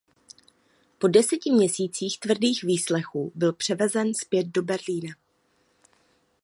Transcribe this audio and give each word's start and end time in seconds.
Po 0.99 1.07
deseti 1.07 1.51
měsících 1.51 2.19
tvrdých 2.19 2.63
výslechů 2.63 3.31
byl 3.35 3.53
převezen 3.53 4.13
zpět 4.13 4.47
do 4.47 4.63
Berlína. 4.63 5.11